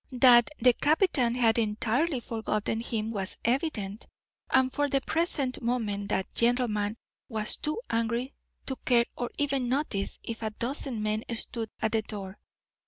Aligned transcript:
That 0.17 0.49
the 0.57 0.73
captain 0.73 1.35
had 1.35 1.59
entirely 1.59 2.19
forgotten 2.21 2.79
him 2.79 3.11
was 3.11 3.37
evident, 3.45 4.07
and 4.49 4.73
for 4.73 4.89
the 4.89 4.99
present 4.99 5.61
moment 5.61 6.09
that 6.09 6.33
gentleman 6.33 6.97
was 7.29 7.55
too 7.57 7.79
angry 7.87 8.33
to 8.65 8.77
care 8.77 9.05
or 9.15 9.29
even 9.37 9.69
notice 9.69 10.17
if 10.23 10.41
a 10.41 10.49
dozen 10.49 11.03
men 11.03 11.23
stood 11.35 11.69
at 11.83 11.91
the 11.91 12.01
door. 12.01 12.39